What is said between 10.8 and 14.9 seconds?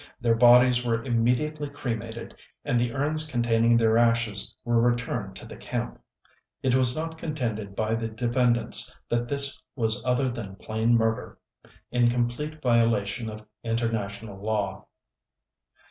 murder, in complete violation of international law.